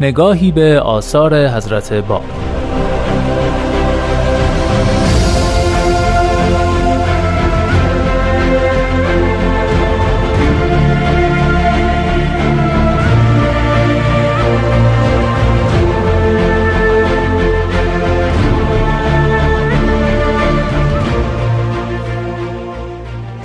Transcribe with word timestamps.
نگاهی 0.00 0.52
به 0.52 0.80
آثار 0.80 1.48
حضرت 1.48 1.92
باب 1.92 2.24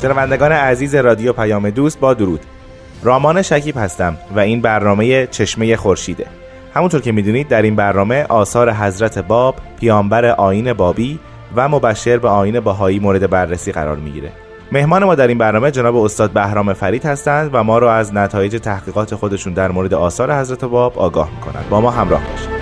شنوندگان 0.02 0.52
عزیز 0.52 0.96
رادیو 0.96 1.34
پیام 1.34 1.70
دوست 1.70 2.00
با 2.00 2.14
درود. 2.14 2.59
رامان 3.04 3.42
شکیب 3.42 3.78
هستم 3.78 4.18
و 4.36 4.40
این 4.40 4.62
برنامه 4.62 5.28
چشمه 5.28 5.76
خورشیده. 5.76 6.26
همونطور 6.74 7.02
که 7.02 7.12
می‌دونید 7.12 7.48
در 7.48 7.62
این 7.62 7.76
برنامه 7.76 8.26
آثار 8.30 8.74
حضرت 8.74 9.20
باب 9.20 9.56
پیامبر 9.80 10.26
آین 10.26 10.74
بابی 10.74 11.20
و 11.56 11.70
مبشر 11.70 12.18
به 12.18 12.30
آین 12.30 12.60
باهایی 12.60 13.00
مورد 13.00 13.30
بررسی 13.30 13.72
قرار 13.72 13.98
می‌گیره. 13.98 14.32
مهمان 14.72 15.04
ما 15.04 15.16
در 15.16 15.28
این 15.28 15.38
برنامه 15.38 15.72
جناب 15.72 15.96
استاد 15.96 16.32
بهرام 16.32 16.74
فرید 16.74 17.06
هستند 17.06 17.50
و 17.54 17.64
ما 17.64 17.78
را 17.78 17.94
از 17.94 18.14
نتایج 18.14 18.58
تحقیقات 18.58 19.16
خودشون 19.16 19.54
در 19.54 19.72
مورد 19.72 19.94
آثار 19.94 20.40
حضرت 20.40 20.66
باب 20.66 21.00
آگاه 21.00 21.30
می‌کنند. 21.36 21.70
با 21.70 21.82
ما 21.82 21.92
همراه 21.92 22.22
باشید. 22.32 22.59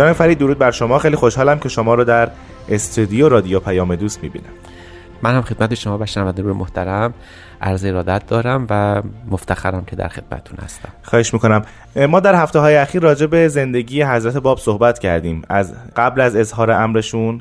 جناب 0.00 0.12
فرید 0.12 0.38
درود 0.38 0.58
بر 0.58 0.70
شما. 0.70 0.98
خیلی 0.98 1.16
خوشحالم 1.16 1.58
که 1.58 1.68
شما 1.68 1.94
رو 1.94 2.04
در 2.04 2.28
استودیو 2.68 3.28
رادیو 3.28 3.60
پیام 3.60 3.96
دوست 3.96 4.22
می‌بینم. 4.22 4.52
من 5.22 5.34
هم 5.34 5.42
خدمت 5.42 5.74
شما 5.74 5.98
و 5.98 6.06
شنونده 6.06 6.42
رو 6.42 6.54
محترم 6.54 7.14
عرض 7.60 7.84
ارادت 7.84 8.26
دارم 8.26 8.66
و 8.70 9.02
مفتخرم 9.30 9.84
که 9.84 9.96
در 9.96 10.08
خدمتتون 10.08 10.58
هستم. 10.64 10.88
خواهش 11.02 11.34
می‌کنم. 11.34 11.62
ما 12.08 12.20
در 12.20 12.34
هفته 12.34 12.58
های 12.58 12.76
اخیر 12.76 13.02
راجع 13.02 13.26
به 13.26 13.48
زندگی 13.48 14.02
حضرت 14.02 14.36
باب 14.36 14.58
صحبت 14.58 14.98
کردیم. 14.98 15.42
از 15.48 15.74
قبل 15.96 16.20
از 16.20 16.36
اظهار 16.36 16.70
امرشون 16.70 17.40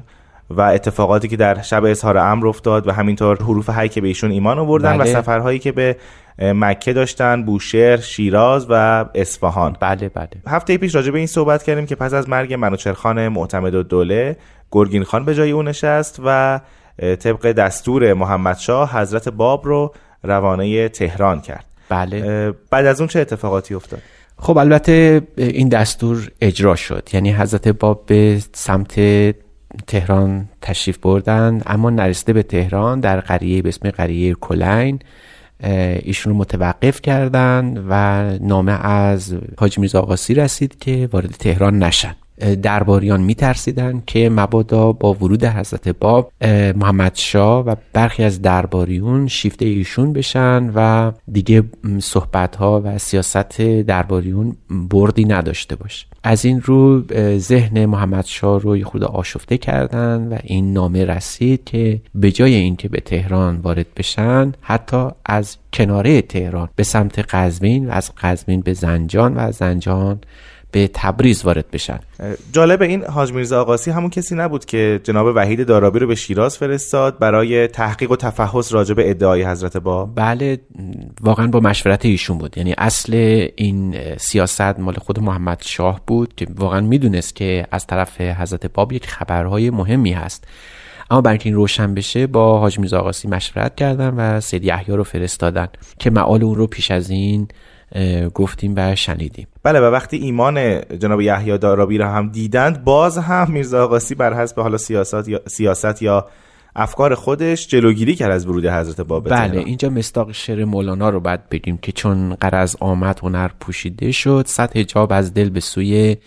و 0.49 0.61
اتفاقاتی 0.61 1.27
که 1.27 1.37
در 1.37 1.61
شب 1.61 1.83
اظهار 1.83 2.17
امر 2.17 2.47
افتاد 2.47 2.87
و 2.87 2.91
همینطور 2.91 3.37
حروف 3.37 3.69
حی 3.69 3.89
که 3.89 4.01
به 4.01 4.07
ایشون 4.07 4.31
ایمان 4.31 4.59
آوردن 4.59 4.97
بله. 4.97 5.11
و 5.11 5.21
سفرهایی 5.21 5.59
که 5.59 5.71
به 5.71 5.95
مکه 6.41 6.93
داشتن 6.93 7.43
بوشهر 7.43 7.97
شیراز 7.97 8.65
و 8.69 9.05
اصفهان. 9.15 9.77
بله 9.79 10.09
بله. 10.09 10.29
هفته 10.47 10.77
پیش 10.77 10.95
راجع 10.95 11.11
به 11.11 11.17
این 11.17 11.27
صحبت 11.27 11.63
کردیم 11.63 11.85
که 11.85 11.95
پس 11.95 12.13
از 12.13 12.29
مرگ 12.29 12.53
منوچرخان 12.53 13.27
معتمد 13.27 13.75
و 13.75 13.83
دوله 13.83 14.37
گرگین 14.71 15.03
خان 15.03 15.25
به 15.25 15.35
جای 15.35 15.51
او 15.51 15.63
نشست 15.63 16.21
و 16.25 16.59
طبق 16.99 17.51
دستور 17.51 18.13
محمد 18.13 18.57
شاه 18.57 18.99
حضرت 18.99 19.29
باب 19.29 19.65
رو 19.65 19.93
روانه 20.23 20.89
تهران 20.89 21.41
کرد. 21.41 21.65
بله. 21.89 22.53
بعد 22.69 22.85
از 22.85 23.01
اون 23.01 23.07
چه 23.07 23.19
اتفاقاتی 23.19 23.75
افتاد؟ 23.75 24.01
خب 24.37 24.57
البته 24.57 25.21
این 25.37 25.69
دستور 25.69 26.31
اجرا 26.41 26.75
شد. 26.75 27.09
یعنی 27.13 27.31
حضرت 27.31 27.67
باب 27.67 28.05
به 28.05 28.39
سمت 28.53 28.99
تهران 29.87 30.49
تشریف 30.61 30.97
بردن 30.97 31.61
اما 31.65 31.89
نرسیده 31.89 32.33
به 32.33 32.43
تهران 32.43 32.99
در 32.99 33.19
قریه 33.19 33.61
به 33.61 33.69
اسم 33.69 33.89
قریه 33.89 34.33
کلین 34.33 34.99
ایشون 36.03 36.33
رو 36.33 36.39
متوقف 36.39 37.01
کردن 37.01 37.85
و 37.89 38.23
نامه 38.41 38.71
از 38.85 39.35
حاج 39.57 39.79
میرزا 39.79 40.01
آقاسی 40.01 40.33
رسید 40.33 40.79
که 40.79 41.09
وارد 41.11 41.29
تهران 41.29 41.83
نشن. 41.83 42.15
درباریان 42.61 43.21
میترسیدن 43.21 44.03
که 44.07 44.29
مبادا 44.29 44.91
با 44.91 45.13
ورود 45.13 45.43
حضرت 45.45 45.89
باب 45.89 46.31
محمد 46.75 47.15
شاه 47.15 47.65
و 47.65 47.75
برخی 47.93 48.23
از 48.23 48.41
درباریون 48.41 49.27
شیفته 49.27 49.65
ایشون 49.65 50.13
بشن 50.13 50.71
و 50.75 51.11
دیگه 51.31 51.63
صحبت 51.99 52.55
ها 52.55 52.81
و 52.85 52.97
سیاست 52.97 53.61
درباریون 53.61 54.55
بردی 54.69 55.25
نداشته 55.25 55.75
باشه. 55.75 56.05
از 56.23 56.45
این 56.45 56.61
رو 56.61 57.03
ذهن 57.37 57.85
محمد 57.85 58.25
شاه 58.25 58.59
رو 58.59 58.83
خود 58.83 59.03
آشفته 59.03 59.57
کردن 59.57 60.27
و 60.27 60.37
این 60.43 60.73
نامه 60.73 61.05
رسید 61.05 61.63
که 61.63 62.01
به 62.15 62.31
جای 62.31 62.53
اینکه 62.55 62.89
به 62.89 62.99
تهران 62.99 63.57
وارد 63.57 63.85
بشن 63.97 64.51
حتی 64.61 65.07
از 65.25 65.57
کناره 65.73 66.21
تهران 66.21 66.69
به 66.75 66.83
سمت 66.83 67.19
قزوین 67.19 67.89
و 67.89 67.91
از 67.91 68.11
قزوین 68.21 68.61
به 68.61 68.73
زنجان 68.73 69.33
و 69.33 69.39
از 69.39 69.55
زنجان 69.55 70.19
به 70.71 70.89
تبریز 70.93 71.45
وارد 71.45 71.71
بشن. 71.71 71.99
جالب 72.51 72.81
این 72.81 73.03
حاج 73.03 73.33
میرزا 73.33 73.61
آقاسی 73.61 73.91
همون 73.91 74.09
کسی 74.09 74.35
نبود 74.35 74.65
که 74.65 75.01
جناب 75.03 75.27
وحید 75.35 75.67
دارابی 75.67 75.99
رو 75.99 76.07
به 76.07 76.15
شیراز 76.15 76.57
فرستاد 76.57 77.19
برای 77.19 77.67
تحقیق 77.67 78.11
و 78.11 78.15
تفحص 78.15 78.73
راجع 78.73 78.93
به 78.93 79.09
ادعای 79.09 79.43
حضرت 79.43 79.77
با 79.77 80.05
بله 80.05 80.59
واقعا 81.21 81.47
با 81.47 81.59
مشورت 81.59 82.05
ایشون 82.05 82.37
بود. 82.37 82.57
یعنی 82.57 82.75
اصل 82.77 83.13
این 83.55 83.95
سیاست 84.17 84.79
مال 84.79 84.93
خود 84.93 85.19
محمد 85.19 85.61
شاه 85.65 86.01
بود 86.07 86.35
که 86.35 86.47
واقعا 86.55 86.81
می‌دونست 86.81 87.35
که 87.35 87.67
از 87.71 87.87
طرف 87.87 88.21
حضرت 88.21 88.65
باب 88.65 88.93
یک 88.93 89.07
خبرهای 89.07 89.69
مهمی 89.69 90.11
هست. 90.11 90.47
اما 91.11 91.21
برای 91.21 91.39
این 91.43 91.55
روشن 91.55 91.93
بشه 91.93 92.27
با 92.27 92.59
حاج 92.59 92.79
میرزا 92.79 92.99
آقاسی 92.99 93.27
مشورت 93.27 93.75
کردن 93.75 94.09
و 94.09 94.41
سید 94.41 94.63
یحیی 94.63 94.95
رو 94.95 95.03
فرستادن 95.03 95.67
که 95.99 96.09
معال 96.09 96.43
اون 96.43 96.55
رو 96.55 96.67
پیش 96.67 96.91
از 96.91 97.09
این 97.09 97.47
گفتیم 98.33 98.73
و 98.77 98.95
شنیدیم. 98.95 99.47
بله 99.63 99.79
و 99.79 99.83
وقتی 99.83 100.17
ایمان 100.17 100.81
جناب 100.81 101.21
یحیی 101.21 101.57
دارابی 101.57 101.97
را 101.97 102.11
هم 102.11 102.29
دیدند 102.29 102.83
باز 102.83 103.17
هم 103.17 103.51
میرزا 103.51 103.83
آقاسی 103.83 104.15
بر 104.15 104.33
حسب 104.33 104.59
حالا 104.59 104.77
سیاست 104.77 105.29
یا 105.29 105.41
سیاست 105.47 106.01
یا 106.01 106.27
افکار 106.75 107.15
خودش 107.15 107.67
جلوگیری 107.67 108.15
کرد 108.15 108.31
از 108.31 108.47
ورود 108.47 108.65
حضرت 108.65 109.01
باب 109.01 109.29
بله 109.29 109.59
اینجا 109.59 109.89
مستاق 109.89 110.31
شعر 110.31 110.65
مولانا 110.65 111.09
رو 111.09 111.19
باید 111.19 111.49
بگیم 111.49 111.77
که 111.77 111.91
چون 111.91 112.35
قرض 112.35 112.75
آمد 112.79 113.19
هنر 113.23 113.47
پوشیده 113.59 114.11
شد 114.11 114.43
صد 114.47 114.77
حجاب 114.77 115.13
از 115.13 115.33
دل 115.33 115.49
به 115.49 115.59
سوی 115.59 116.17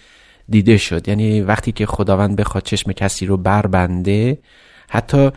دیده 0.49 0.77
شد. 0.77 1.09
یعنی 1.09 1.41
وقتی 1.41 1.73
که 1.73 1.87
خداوند 1.87 2.37
بخواد 2.37 2.63
چشم 2.63 2.93
کسی 2.93 3.27
رو 3.27 3.37
بربنده 3.37 4.39
حتی 4.89 5.31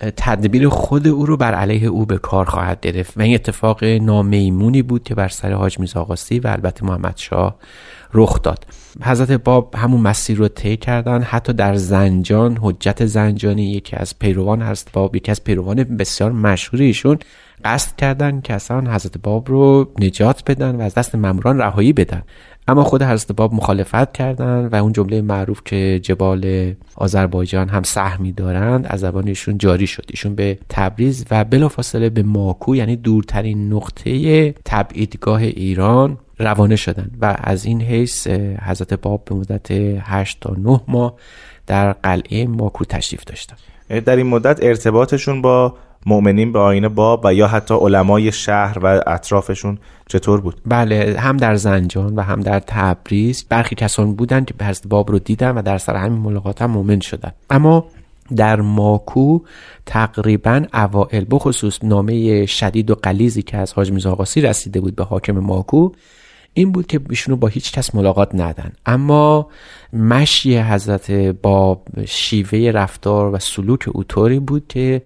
تدبیر 0.00 0.68
خود 0.68 1.08
او 1.08 1.26
رو 1.26 1.36
بر 1.36 1.54
علیه 1.54 1.86
او 1.86 2.06
به 2.06 2.18
کار 2.18 2.44
خواهد 2.44 2.80
گرفت 2.80 3.18
و 3.18 3.20
این 3.20 3.34
اتفاق 3.34 3.84
نامیمونی 3.84 4.82
بود 4.82 5.02
که 5.02 5.14
بر 5.14 5.28
سر 5.28 5.52
حاج 5.52 5.78
میرزا 5.78 6.04
و 6.04 6.48
البته 6.48 6.84
محمد 6.84 7.16
شاه 7.16 7.56
رخ 8.14 8.42
داد. 8.42 8.66
حضرت 9.02 9.32
باب 9.32 9.74
همون 9.74 10.00
مسیر 10.00 10.38
رو 10.38 10.48
طی 10.48 10.76
کردن 10.76 11.22
حتی 11.22 11.52
در 11.52 11.74
زنجان 11.74 12.58
حجت 12.62 13.06
زنجانی 13.06 13.72
یکی 13.72 13.96
از 13.96 14.18
پیروان 14.18 14.62
حضرت 14.62 14.92
باب 14.92 15.16
یکی 15.16 15.30
از 15.30 15.44
پیروان 15.44 15.76
بسیار 15.84 16.32
مشهور 16.32 16.82
ایشون 16.82 17.18
قصد 17.64 17.96
کردن 17.96 18.40
که 18.40 18.54
اصلا 18.54 18.94
حضرت 18.94 19.18
باب 19.18 19.48
رو 19.48 19.92
نجات 19.98 20.50
بدن 20.50 20.76
و 20.76 20.80
از 20.80 20.94
دست 20.94 21.14
مموران 21.14 21.58
رهایی 21.58 21.92
بدن. 21.92 22.22
اما 22.68 22.84
خود 22.84 23.02
حضرت 23.02 23.32
باب 23.32 23.54
مخالفت 23.54 24.12
کردند 24.12 24.72
و 24.72 24.76
اون 24.76 24.92
جمله 24.92 25.22
معروف 25.22 25.60
که 25.64 26.00
جبال 26.02 26.74
آذربایجان 26.94 27.68
هم 27.68 27.82
سهمی 27.82 28.32
دارند 28.32 28.86
از 28.86 29.00
زبان 29.00 29.28
ایشون 29.28 29.58
جاری 29.58 29.86
شد. 29.86 30.04
ایشون 30.10 30.34
به 30.34 30.58
تبریز 30.68 31.24
و 31.30 31.44
بلافاصله 31.44 32.10
به 32.10 32.22
ماکو 32.22 32.76
یعنی 32.76 32.96
دورترین 32.96 33.72
نقطه 33.72 34.54
تبعیدگاه 34.64 35.42
ایران 35.42 36.18
روانه 36.38 36.76
شدند 36.76 37.18
و 37.20 37.36
از 37.40 37.64
این 37.64 37.82
حیث 37.82 38.26
حضرت 38.62 38.94
باب 38.94 39.24
به 39.24 39.34
مدت 39.34 39.70
8 39.70 40.40
تا 40.40 40.54
9 40.58 40.80
ماه 40.88 41.14
در 41.66 41.92
قلعه 41.92 42.46
ماکو 42.46 42.84
تشریف 42.84 43.24
داشتند. 43.24 43.58
در 43.88 44.16
این 44.16 44.26
مدت 44.26 44.58
ارتباطشون 44.62 45.42
با 45.42 45.74
مؤمنین 46.06 46.52
به 46.52 46.58
آین 46.58 46.88
باب 46.88 47.20
و 47.24 47.34
یا 47.34 47.46
حتی 47.46 47.74
علمای 47.74 48.32
شهر 48.32 48.78
و 48.82 49.02
اطرافشون 49.06 49.78
چطور 50.08 50.40
بود؟ 50.40 50.60
بله 50.66 51.16
هم 51.18 51.36
در 51.36 51.54
زنجان 51.54 52.14
و 52.14 52.20
هم 52.20 52.40
در 52.40 52.60
تبریز. 52.60 53.44
برخی 53.48 53.74
کسان 53.74 54.14
بودن 54.14 54.44
که 54.44 54.54
حضرت 54.64 54.86
باب 54.88 55.10
رو 55.10 55.18
دیدن 55.18 55.58
و 55.58 55.62
در 55.62 55.78
سر 55.78 55.96
همین 55.96 56.18
ملاقات 56.18 56.62
هم 56.62 56.70
مؤمن 56.70 57.00
شدن. 57.00 57.32
اما 57.50 57.86
در 58.36 58.60
ماکو 58.60 59.40
تقریبا 59.86 60.62
اوائل 60.74 61.24
بخصوص 61.30 61.78
نامه 61.82 62.46
شدید 62.46 62.90
و 62.90 62.94
قلیزی 62.94 63.42
که 63.42 63.56
از 63.56 63.72
حاج 63.72 63.90
میرزا 63.90 64.18
رسیده 64.36 64.80
بود 64.80 64.96
به 64.96 65.04
حاکم 65.04 65.32
ماکو 65.32 65.90
این 66.56 66.72
بود 66.72 66.86
که 66.86 67.00
ایشون 67.10 67.32
رو 67.32 67.36
با 67.36 67.48
هیچ 67.48 67.72
کس 67.72 67.94
ملاقات 67.94 68.34
ندن. 68.34 68.72
اما 68.86 69.48
مشی 69.92 70.58
حضرت 70.58 71.10
با 71.12 71.82
شیوه 72.06 72.70
رفتار 72.74 73.34
و 73.34 73.38
سلوک 73.38 73.88
او 73.92 74.04
طوری 74.04 74.38
بود 74.38 74.64
که 74.68 75.02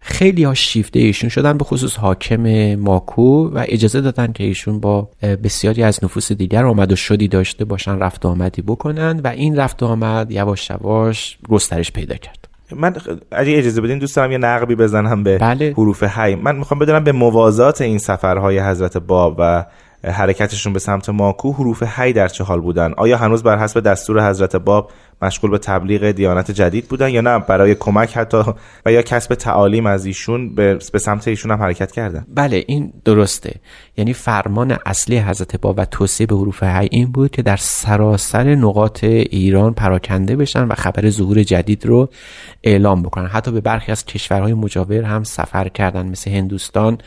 خیلی 0.00 0.44
ها 0.44 0.54
شیفته 0.54 0.98
ایشون 0.98 1.28
شدن 1.28 1.58
به 1.58 1.64
خصوص 1.64 1.96
حاکم 1.96 2.74
ماکو 2.74 3.48
و 3.48 3.64
اجازه 3.68 4.00
دادن 4.00 4.32
که 4.32 4.44
ایشون 4.44 4.80
با 4.80 5.08
بسیاری 5.44 5.82
از 5.82 6.04
نفوس 6.04 6.32
دیگر 6.32 6.64
آمد 6.64 6.92
و 6.92 6.96
شدی 6.96 7.28
داشته 7.28 7.64
باشن 7.64 7.98
رفت 7.98 8.26
آمدی 8.26 8.62
بکنن 8.62 9.20
و 9.24 9.28
این 9.28 9.56
رفت 9.56 9.82
آمد 9.82 10.30
یواش 10.30 10.70
یواش 10.70 11.38
گسترش 11.48 11.92
پیدا 11.92 12.16
کرد. 12.16 12.48
من 12.76 12.94
اگه 13.30 13.58
اجازه 13.58 13.80
بدین 13.80 13.98
دوست 13.98 14.16
دارم 14.16 14.32
یه 14.32 14.38
نقبی 14.38 14.74
بزنم 14.74 15.22
به 15.22 15.38
بله. 15.38 15.74
حروف 15.76 16.02
حی. 16.02 16.34
من 16.34 16.56
می‌خوام 16.56 16.80
بدونم 16.80 17.04
به 17.04 17.12
موازات 17.12 17.80
این 17.80 17.98
سفرهای 17.98 18.60
حضرت 18.60 18.96
باب 18.96 19.36
و 19.38 19.66
حرکتشون 20.06 20.72
به 20.72 20.78
سمت 20.78 21.08
ماکو 21.08 21.52
حروف 21.52 21.82
حی 21.82 22.12
در 22.12 22.28
چه 22.28 22.44
حال 22.44 22.60
بودن. 22.60 22.92
آیا 22.96 23.16
هنوز 23.16 23.42
بر 23.42 23.58
حسب 23.58 23.80
دستور 23.80 24.28
حضرت 24.28 24.56
باب 24.56 24.90
مشغول 25.22 25.50
به 25.50 25.58
تبلیغ 25.58 26.10
دیانت 26.10 26.50
جدید 26.50 26.88
بودن 26.88 27.08
یا 27.08 27.20
نه 27.20 27.38
برای 27.38 27.74
کمک 27.74 28.16
حتی 28.16 28.42
و 28.86 28.92
یا 28.92 29.02
کسب 29.02 29.34
تعالیم 29.34 29.86
از 29.86 30.06
ایشون 30.06 30.54
به, 30.54 30.78
سمت 30.78 31.28
ایشون 31.28 31.50
هم 31.50 31.62
حرکت 31.62 31.92
کردن؟ 31.92 32.26
بله 32.34 32.64
این 32.66 32.92
درسته. 33.04 33.54
یعنی 33.96 34.12
فرمان 34.12 34.78
اصلی 34.86 35.18
حضرت 35.18 35.56
باب 35.56 35.78
و 35.78 35.84
توصیه 35.84 36.26
به 36.26 36.36
حروف 36.36 36.62
حی 36.62 36.88
این 36.90 37.12
بود 37.12 37.30
که 37.30 37.42
در 37.42 37.56
سراسر 37.56 38.54
نقاط 38.54 39.04
ایران 39.04 39.74
پراکنده 39.74 40.36
بشن 40.36 40.64
و 40.64 40.74
خبر 40.74 41.10
ظهور 41.10 41.42
جدید 41.42 41.86
رو 41.86 42.08
اعلام 42.62 43.02
بکنن. 43.02 43.26
حتی 43.26 43.50
به 43.50 43.60
برخی 43.60 43.92
از 43.92 44.04
کشورهای 44.04 44.54
مجاور 44.54 45.02
هم 45.02 45.24
سفر 45.24 45.68
کردن 45.68 46.06
مثل 46.06 46.30
هندوستان 46.30 46.98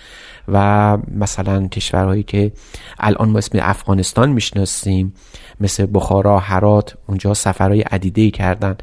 و 0.48 0.98
مثلا 1.16 1.68
کشورهایی 1.68 2.24
که 2.24 2.52
الان 3.00 3.30
ما 3.30 3.38
اسم 3.38 3.58
افغانستان 3.62 4.32
می‌شناسیم 4.32 5.14
مثل 5.60 5.88
بخارا 5.94 6.40
هرات 6.40 6.98
اونجا 7.08 7.34
سفرهای 7.34 7.84
عدیده 8.00 8.32
کردن. 8.32 8.78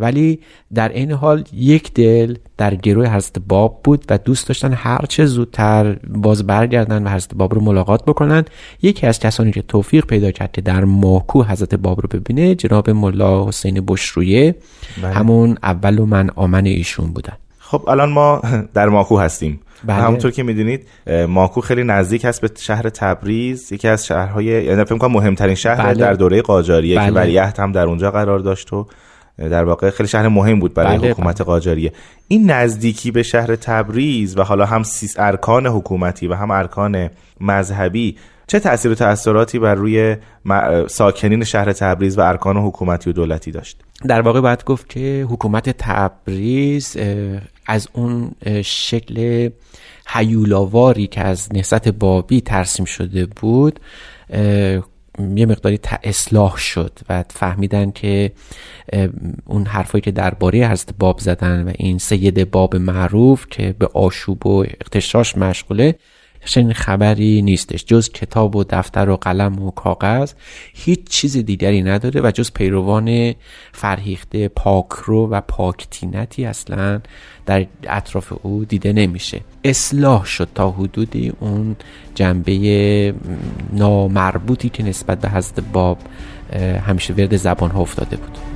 ولی 0.00 0.38
در 0.74 0.88
این 0.88 1.12
حال 1.12 1.44
یک 1.52 1.94
دل 1.94 2.36
در 2.56 2.74
گروه 2.74 3.06
حضرت 3.06 3.38
باب 3.38 3.80
بود 3.84 4.04
و 4.10 4.18
دوست 4.18 4.48
داشتن 4.48 4.72
هرچه 4.72 5.26
زودتر 5.26 5.96
باز 6.08 6.46
برگردن 6.46 7.02
و 7.02 7.10
حضرت 7.10 7.34
باب 7.34 7.54
رو 7.54 7.60
ملاقات 7.60 8.04
بکنن. 8.04 8.44
یکی 8.82 9.06
از 9.06 9.18
کسانی 9.18 9.52
که 9.52 9.62
توفیق 9.62 10.06
پیدا 10.06 10.30
کرد 10.30 10.52
که 10.52 10.60
در 10.60 10.84
ماکو 10.84 11.42
حضرت 11.42 11.74
باب 11.74 12.00
رو 12.00 12.08
ببینه 12.12 12.54
جناب 12.54 12.90
ملا 12.90 13.48
حسین 13.48 13.84
بشرویه. 13.88 14.54
بله. 15.02 15.12
همون 15.12 15.58
اول 15.62 15.98
و 15.98 16.06
من 16.06 16.30
آمن 16.34 16.66
ایشون 16.66 17.12
بودن. 17.12 17.36
خب 17.72 17.88
الان 17.88 18.10
ما 18.10 18.42
در 18.74 18.88
ماکو 18.88 19.18
هستیم 19.18 19.60
بله. 19.84 19.96
همونطور 19.96 20.30
که 20.30 20.42
می‌دونید 20.42 20.88
ماکو 21.28 21.60
خیلی 21.60 21.84
نزدیک 21.84 22.24
هست 22.24 22.40
به 22.40 22.50
شهر 22.58 22.88
تبریز 22.88 23.72
یکی 23.72 23.88
از 23.88 24.06
شهرهای 24.06 24.44
یعنی 24.44 24.84
فکر 24.84 24.98
کنم 24.98 25.12
مهمترین 25.12 25.54
شهر 25.54 25.82
بله. 25.82 25.94
در 25.94 26.12
دوره 26.12 26.42
قاجاریه 26.42 26.96
بله. 26.96 27.06
که 27.06 27.12
ولیعهد 27.12 27.58
هم 27.58 27.72
در 27.72 27.86
اونجا 27.86 28.10
قرار 28.10 28.38
داشت 28.38 28.72
و 28.72 28.86
در 29.38 29.64
واقع 29.64 29.90
خیلی 29.90 30.08
شهر 30.08 30.28
مهم 30.28 30.60
بود 30.60 30.74
برای 30.74 30.98
بله. 30.98 31.10
حکومت 31.10 31.40
قاجاریه 31.40 31.92
این 32.28 32.50
نزدیکی 32.50 33.10
به 33.10 33.22
شهر 33.22 33.56
تبریز 33.56 34.38
و 34.38 34.42
حالا 34.42 34.66
هم 34.66 34.82
ارکان 35.18 35.66
حکومتی 35.66 36.26
و 36.26 36.34
هم 36.34 36.50
ارکان 36.50 37.10
مذهبی 37.40 38.16
چه 38.52 38.60
تاثیر 38.60 38.90
و 38.90 38.94
تاثیراتی 38.94 39.58
بر 39.58 39.74
روی 39.74 40.16
ساکنین 40.88 41.44
شهر 41.44 41.72
تبریز 41.72 42.18
و 42.18 42.20
ارکان 42.20 42.56
حکومتی 42.56 43.10
و 43.10 43.12
دولتی 43.12 43.50
داشت؟ 43.50 43.80
در 44.08 44.20
واقع 44.20 44.40
باید 44.40 44.64
گفت 44.64 44.88
که 44.88 45.26
حکومت 45.30 45.70
تبریز 45.70 46.96
از 47.66 47.88
اون 47.92 48.30
شکل 48.64 49.50
حیولاواری 50.06 51.06
که 51.06 51.20
از 51.20 51.48
نهضت 51.52 51.88
بابی 51.88 52.40
ترسیم 52.40 52.84
شده 52.84 53.26
بود 53.26 53.80
یه 55.18 55.46
مقداری 55.46 55.80
اصلاح 56.04 56.56
شد 56.56 56.98
و 57.08 57.24
فهمیدن 57.30 57.90
که 57.90 58.32
اون 59.44 59.64
حرفایی 59.64 60.02
که 60.02 60.10
درباره 60.10 60.68
حضرت 60.68 60.94
باب 60.98 61.18
زدن 61.18 61.68
و 61.68 61.72
این 61.78 61.98
سید 61.98 62.50
باب 62.50 62.76
معروف 62.76 63.46
که 63.50 63.74
به 63.78 63.88
آشوب 63.94 64.46
و 64.46 64.64
اقتشاش 64.80 65.36
مشغوله 65.36 65.94
چنین 66.44 66.72
خبری 66.72 67.42
نیستش. 67.42 67.84
جز 67.84 68.10
کتاب 68.10 68.56
و 68.56 68.64
دفتر 68.64 69.08
و 69.08 69.16
قلم 69.16 69.62
و 69.62 69.70
کاغذ 69.70 70.32
هیچ 70.74 71.00
چیز 71.08 71.36
دیگری 71.36 71.82
نداره 71.82 72.20
و 72.20 72.30
جز 72.30 72.52
پیروان 72.52 73.34
فرهیخته 73.72 74.48
پاکرو 74.48 75.28
و 75.30 75.40
پاکتینتی 75.40 76.44
اصلا 76.44 77.00
در 77.46 77.66
اطراف 77.88 78.32
او 78.42 78.64
دیده 78.64 78.92
نمیشه. 78.92 79.40
اصلاح 79.64 80.24
شد 80.24 80.48
تا 80.54 80.70
حدودی 80.70 81.32
اون 81.40 81.76
جنبه 82.14 83.14
نامربوطی 83.72 84.68
که 84.68 84.82
نسبت 84.82 85.20
به 85.20 85.28
حضرت 85.28 85.60
باب 85.72 85.98
همیشه 86.86 87.14
ورد 87.14 87.36
زبان 87.36 87.70
ها 87.70 87.80
افتاده 87.80 88.16
بود. 88.16 88.51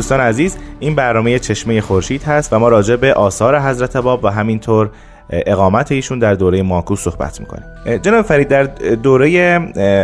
دوستان 0.00 0.20
عزیز 0.20 0.56
این 0.78 0.94
برنامه 0.94 1.38
چشمه 1.38 1.80
خورشید 1.80 2.22
هست 2.22 2.52
و 2.52 2.58
ما 2.58 2.68
راجع 2.68 2.96
به 2.96 3.14
آثار 3.14 3.60
حضرت 3.60 3.96
باب 3.96 4.24
و 4.24 4.28
همینطور 4.28 4.90
اقامت 5.30 5.92
ایشون 5.92 6.18
در 6.18 6.34
دوره 6.34 6.62
ماکو 6.62 6.96
صحبت 6.96 7.40
می‌کنیم. 7.40 7.64
جناب 8.02 8.24
فرید 8.24 8.48
در 8.48 8.62
دوره 8.94 9.58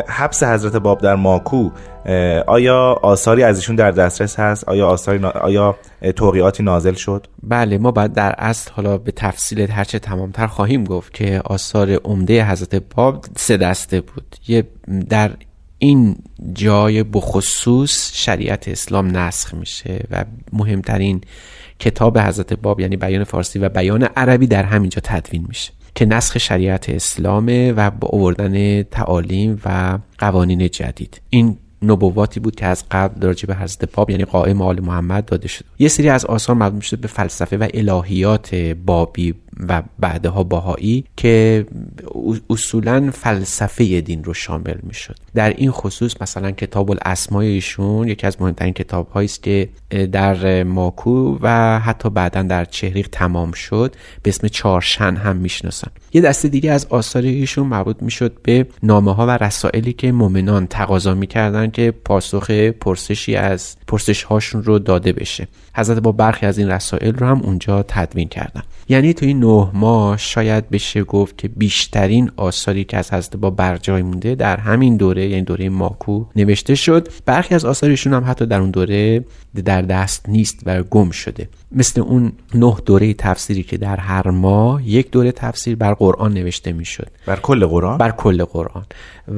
حبس 0.09 0.43
حضرت 0.43 0.77
باب 0.77 1.01
در 1.01 1.15
ماکو 1.15 1.71
آیا 2.47 2.93
آثاری 3.03 3.43
از 3.43 3.57
ایشون 3.57 3.77
در 3.77 3.91
دسترس 3.91 4.39
هست؟ 4.39 4.69
آیا 4.69 4.87
آثاری 4.87 5.25
آیا 5.25 5.77
توقیاتی 6.17 6.63
نازل 6.63 6.95
شد؟ 6.95 7.27
بله 7.43 7.79
ما 7.79 7.91
بعد 7.91 8.13
در 8.13 8.35
اصل 8.39 8.71
حالا 8.73 8.99
به 8.99 9.13
تفصیل 9.13 9.71
هرچه 9.71 9.99
تمامتر 9.99 10.47
خواهیم 10.47 10.85
گفت 10.85 11.15
که 11.15 11.41
آثار 11.45 11.91
عمده 12.05 12.51
حضرت 12.51 12.83
باب 12.97 13.25
سه 13.37 13.57
دسته 13.57 14.01
بود. 14.01 14.37
یه 14.49 14.65
در 15.09 15.31
این 15.79 16.17
جای 16.53 17.03
بخصوص 17.03 18.11
شریعت 18.15 18.69
اسلام 18.69 19.17
نسخ 19.17 19.55
میشه 19.55 20.05
و 20.11 20.25
مهمترین 20.53 21.21
کتاب 21.79 22.19
حضرت 22.19 22.53
باب 22.53 22.81
یعنی 22.81 22.97
بیان 22.97 23.25
فارسی 23.25 23.59
و 23.59 23.69
بیان 23.69 24.03
عربی 24.03 24.47
در 24.47 24.63
همینجا 24.63 25.01
تدوین 25.05 25.45
میشه 25.49 25.73
که 25.95 26.07
نسخ 26.07 26.39
شریعت 26.39 26.91
اسلامه 26.91 27.73
و 27.73 27.91
با 27.91 28.09
آوردن 28.13 28.83
تعالیم 28.83 29.61
و 29.65 29.99
قوانین 30.19 30.69
جدید. 30.69 31.21
این 31.31 31.57
نبواتی 31.83 32.41
بود 32.41 32.57
که 32.57 32.67
از 32.67 32.85
قبل 32.91 33.27
راجع 33.27 33.47
به 33.47 33.55
حضرت 33.55 33.93
باب 33.93 34.11
یعنی 34.11 34.25
قائم 34.25 34.63
آل 34.63 34.81
محمد 34.81 35.25
داده 35.25 35.49
شد 35.49 35.65
یه 35.79 35.89
سری 35.89 36.09
از 36.09 36.25
آثار 36.25 36.57
مربوط 36.57 36.83
شده 36.83 37.01
به 37.01 37.09
فلسفه 37.09 37.57
و 37.57 37.69
الهیات 37.75 38.55
بابی 38.87 39.35
و 39.69 39.83
بعدها 39.99 40.45
باهایی 40.45 41.05
که 41.17 41.67
اصولا 42.51 43.11
فلسفه 43.11 44.01
دین 44.01 44.25
رو 44.25 44.35
شامل 44.35 44.77
می 44.83 44.95
شد 44.95 45.17
در 45.35 45.51
این 45.51 45.71
خصوص 45.71 46.15
مثلا 46.21 46.51
کتاب 46.51 46.91
الاسمای 46.91 47.47
ایشون 47.47 48.09
یکی 48.09 48.27
از 48.27 48.41
مهمترین 48.41 48.73
کتاب 48.73 49.19
است 49.19 49.43
که 49.43 49.69
در 50.13 50.63
ماکو 50.63 51.39
و 51.43 51.79
حتی 51.79 52.11
بعدا 52.11 52.43
در 52.43 52.65
چهریق 52.65 53.09
تمام 53.13 53.53
شد. 53.53 53.95
به 54.23 54.31
اسم 54.31 54.49
چارشن 54.49 55.17
هم 55.17 55.37
می‌شناسن. 55.37 55.91
یه 56.13 56.21
دسته 56.21 56.49
دیگه 56.49 56.73
از 56.73 56.87
آثار 56.91 57.23
ایشون 57.23 57.67
مربوط 57.67 58.03
می‌شد 58.03 58.33
به 58.43 58.67
نامه 58.83 59.15
ها 59.15 59.27
و 59.27 59.31
رسائلی 59.31 59.93
که 59.93 60.13
مؤمنان 60.13 60.67
تقاضا 60.67 61.15
می‌کردن 61.15 61.71
که 61.71 61.91
پاسخ 61.91 62.51
پرسشی 62.51 63.37
از 63.37 63.77
پرسش 63.87 64.23
هاشون 64.23 64.63
رو 64.63 64.79
داده 64.79 65.13
بشه. 65.13 65.49
حضرت 65.75 65.99
با 65.99 66.13
برخی 66.13 66.47
از 66.47 66.59
این 66.59 66.69
رسائل 66.69 67.15
رو 67.15 67.27
هم 67.27 67.41
اونجا 67.41 67.83
تدوین 67.83 68.29
کردن. 68.29 68.63
یعنی 68.89 69.15
تو 69.15 69.27
این 69.27 69.41
نه 69.41 69.71
ماه 69.75 70.17
شاید 70.17 70.71
بشه 70.71 71.05
گفت 71.05 71.39
که 71.39 71.49
بیشترین 71.49 72.31
آثاری 72.37 72.85
که 72.85 72.97
از 72.97 73.13
حضرت 73.13 73.37
با 73.37 73.51
برجای 73.51 74.03
مونده 74.03 74.35
در 74.35 74.57
همین 74.57 74.97
دوره 74.97 75.29
یعنی 75.29 75.43
دوره 75.43 75.69
ماکو 75.69 76.25
نوشته 76.37 76.75
شد. 76.75 77.09
برخی 77.27 77.55
از 77.55 77.65
آثارشون 77.65 78.13
هم 78.13 78.25
حتی 78.27 78.47
در 78.47 78.61
اون 78.61 78.71
دوره 78.71 79.25
در 79.63 79.83
دست 79.83 80.29
نیست 80.29 80.63
و 80.67 80.83
گم 80.83 81.11
شده. 81.11 81.49
مثل 81.73 82.01
اون 82.01 82.33
نه 82.55 82.77
دوره 82.87 83.15
تفسیری 83.15 83.63
که 83.63 83.77
در 83.77 83.97
هر 83.97 84.31
ماه 84.31 84.89
یک 84.89 85.11
دوره 85.11 85.33
تفسیر 85.33 85.77
بر 85.77 85.95
قرآن 85.95 86.33
نوشته 86.33 86.73
می‌شد. 86.73 87.11
بر 87.27 87.37
کل 87.37 87.67
قرآن؟ 87.67 87.99
بر 87.99 88.11
کل 88.11 88.45
قرآن. 88.45 88.87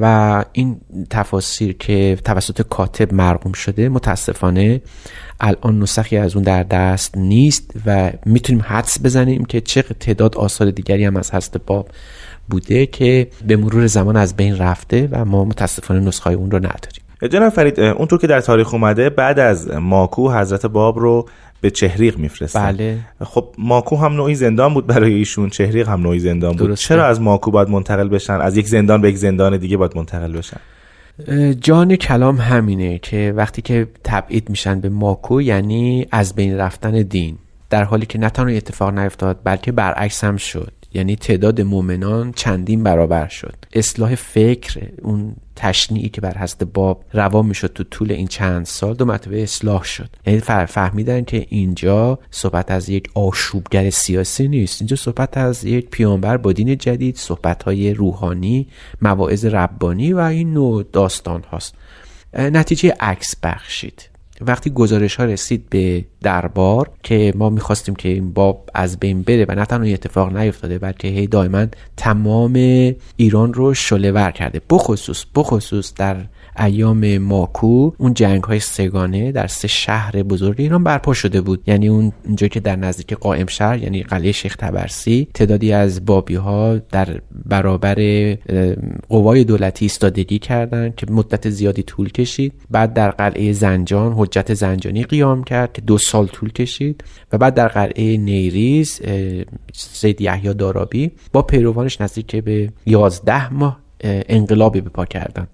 و 0.00 0.44
این 0.52 0.80
تفاسیر 1.10 1.72
که 1.72 2.18
توسط 2.24 2.62
کاتب 2.62 3.14
مرقوم 3.14 3.52
شده 3.52 3.88
متاسفانه 3.88 4.80
الان 5.40 5.78
نسخی 5.78 6.16
از 6.16 6.34
اون 6.34 6.44
در 6.44 6.62
دست 6.62 7.16
نیست 7.16 7.70
و 7.86 8.12
می‌تونیم 8.26 8.62
حدس 8.66 8.98
بزنیم 9.04 9.44
که 9.44 9.60
چه 9.60 9.82
تعداد 9.82 10.36
آثار 10.36 10.70
دیگری 10.70 11.04
هم 11.04 11.16
از 11.16 11.30
هست 11.30 11.58
باب 11.66 11.88
بوده 12.50 12.86
که 12.86 13.28
به 13.46 13.56
مرور 13.56 13.86
زمان 13.86 14.16
از 14.16 14.36
بین 14.36 14.58
رفته 14.58 15.08
و 15.12 15.24
ما 15.24 15.44
متاسفانه 15.44 16.00
نسخه 16.00 16.30
اون 16.30 16.50
رو 16.50 16.58
نداریم. 16.58 17.07
جناب 17.26 17.48
فرید 17.48 17.80
اونطور 17.80 18.18
که 18.18 18.26
در 18.26 18.40
تاریخ 18.40 18.74
اومده 18.74 19.10
بعد 19.10 19.38
از 19.38 19.70
ماکو 19.70 20.32
حضرت 20.32 20.66
باب 20.66 20.98
رو 20.98 21.28
به 21.60 21.70
چهریق 21.70 22.18
میفرستن. 22.18 22.72
بله. 22.72 22.98
خب 23.24 23.54
ماکو 23.58 23.96
هم 23.96 24.12
نوعی 24.12 24.34
زندان 24.34 24.74
بود 24.74 24.86
برای 24.86 25.14
ایشون 25.14 25.50
چهریق 25.50 25.88
هم 25.88 26.00
نوعی 26.00 26.18
زندان 26.18 26.56
بود. 26.56 26.68
درسته. 26.68 26.88
چرا 26.88 27.06
از 27.06 27.20
ماکو 27.20 27.50
باید 27.50 27.68
منتقل 27.68 28.08
بشن؟ 28.08 28.40
از 28.40 28.56
یک 28.56 28.68
زندان 28.68 29.00
به 29.00 29.08
یک 29.08 29.16
زندان 29.16 29.56
دیگه 29.56 29.76
باید 29.76 29.96
منتقل 29.96 30.32
بشن؟ 30.32 30.60
جان 31.60 31.96
کلام 31.96 32.36
همینه 32.36 32.98
که 32.98 33.32
وقتی 33.36 33.62
که 33.62 33.86
تبعید 34.04 34.50
میشن 34.50 34.80
به 34.80 34.88
ماکو 34.88 35.42
یعنی 35.42 36.06
از 36.10 36.34
بین 36.34 36.56
رفتن 36.56 37.02
دین. 37.02 37.38
در 37.70 37.84
حالی 37.84 38.06
که 38.06 38.18
نه 38.18 38.30
تنها 38.30 38.54
اتفاق 38.54 38.98
نیفتاد 38.98 39.38
بلکه 39.44 39.72
برعکس 39.72 40.24
هم 40.24 40.36
شد. 40.36 40.72
یعنی 40.94 41.16
تعداد 41.16 41.60
مؤمنان 41.60 42.32
چندین 42.32 42.82
برابر 42.82 43.28
شد. 43.28 43.54
اصلاح 43.72 44.14
فکر 44.14 44.88
اون 45.02 45.36
تشنیعی 45.56 46.08
که 46.08 46.20
بر 46.20 46.38
حضرت 46.38 46.64
باب 46.64 47.04
روا 47.12 47.42
می‌شد 47.42 47.72
تو 47.72 47.84
طول 47.84 48.12
این 48.12 48.26
چند 48.26 48.64
سال 48.64 48.94
دو 48.94 49.04
مرتبه 49.04 49.42
اصلاح 49.42 49.84
شد. 49.84 50.10
یعنی 50.26 50.40
فهمیدن 50.66 51.24
که 51.24 51.46
اینجا 51.48 52.18
صحبت 52.30 52.70
از 52.70 52.88
یک 52.88 53.10
آشوبگر 53.14 53.90
سیاسی 53.90 54.48
نیست. 54.48 54.82
اینجا 54.82 54.96
صحبت 54.96 55.36
از 55.36 55.64
یک 55.64 55.90
پیامبر 55.90 56.36
با 56.36 56.52
دین 56.52 56.76
جدید 56.76 57.16
صحبت 57.16 57.62
های 57.62 57.94
روحانی 57.94 58.68
مواعظ 59.02 59.44
ربانی 59.44 60.12
و 60.12 60.18
این 60.18 60.52
نوع 60.52 60.84
داستان 60.92 61.42
هاست 61.42 61.74
نتیجه 62.34 62.94
عکس 63.00 63.36
بخشید. 63.42 64.08
وقتی 64.40 64.70
گزارش 64.70 65.16
ها 65.16 65.24
رسید 65.24 65.70
به 65.70 66.04
دربار 66.22 66.90
که 67.02 67.32
ما 67.36 67.50
می‌خواستیم 67.50 67.94
که 67.94 68.08
این 68.08 68.32
باب 68.32 68.70
از 68.74 68.98
بین 69.00 69.22
بره 69.22 69.46
و 69.48 69.54
نه 69.54 69.64
تنها 69.64 69.84
این 69.84 69.94
اتفاق 69.94 70.36
نیفتاده 70.36 70.78
بلکه 70.78 71.08
هی 71.08 71.26
دائما 71.26 71.66
تمام 71.96 72.52
ایران 73.16 73.54
رو 73.54 73.74
شله 73.74 74.12
ور 74.12 74.30
کرده. 74.30 74.60
بخصوص 74.70 75.24
بخصوص 75.34 75.94
در 75.96 76.16
ایام 76.58 77.18
ماکو 77.18 77.90
اون 77.98 78.14
جنگ 78.14 78.44
های 78.44 78.60
سگانه 78.60 79.32
در 79.32 79.46
سه 79.46 79.68
شهر 79.68 80.22
بزرگ 80.22 80.60
ایران 80.60 80.84
برپا 80.84 81.14
شده 81.14 81.40
بود. 81.40 81.62
یعنی 81.66 81.88
اون 81.88 82.12
اونجا 82.24 82.48
که 82.48 82.60
در 82.60 82.76
نزدیک 82.76 83.12
قائم 83.12 83.46
شهر 83.46 83.78
یعنی 83.78 84.02
قلعه 84.02 84.32
شیخ 84.32 84.56
تبرسی 84.56 85.28
تعدادی 85.34 85.72
از 85.72 86.06
بابی 86.06 86.34
ها 86.34 86.76
در 86.76 87.20
برابر 87.44 88.34
قوای 89.08 89.44
دولتی 89.44 89.84
ایستادگی 89.84 90.38
کردند 90.38 90.96
که 90.96 91.06
مدت 91.10 91.50
زیادی 91.50 91.82
طول 91.82 92.08
کشید. 92.08 92.52
بعد 92.70 92.94
در 92.94 93.10
قلعه 93.10 93.52
زنجان 93.52 94.12
حجت 94.16 94.54
زنجانی 94.54 95.02
قیام 95.02 95.44
کرد 95.44 95.72
که 95.72 95.82
دو 95.82 95.98
سال 95.98 96.26
طول 96.26 96.52
کشید. 96.52 97.04
و 97.32 97.38
بعد 97.38 97.54
در 97.54 97.68
قلعه 97.68 98.16
نیریز 98.16 99.00
سید 99.72 100.20
یحیی 100.20 100.54
دارابی 100.54 101.10
با 101.32 101.42
پیروانش 101.42 102.00
نزدیک 102.00 102.36
به 102.36 102.68
11 102.86 103.52
ماه 103.54 103.78
اه، 104.00 104.22
انقلابی 104.28 104.80
به 104.80 104.90
پا 104.90 105.04
کردند. 105.04 105.48